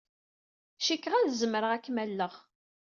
[0.85, 2.33] Cikkeɣ ad zemreɣ ad kem-alleɣ.